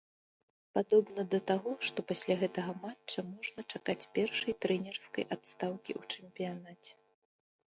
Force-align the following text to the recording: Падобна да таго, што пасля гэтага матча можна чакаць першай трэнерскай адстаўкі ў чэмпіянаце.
Падобна 0.75 1.25
да 1.33 1.39
таго, 1.51 1.73
што 1.89 2.05
пасля 2.11 2.37
гэтага 2.45 2.73
матча 2.87 3.25
можна 3.35 3.67
чакаць 3.73 3.99
першай 4.19 4.53
трэнерскай 4.67 5.29
адстаўкі 5.37 5.91
ў 5.99 6.13
чэмпіянаце. 6.13 6.91